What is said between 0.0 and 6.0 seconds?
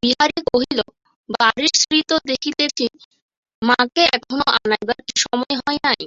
বিহারী কহিল, বাড়ির শ্রী তো দেখিতেছি–মাকে এখনো আনাইবার কি সময় হয়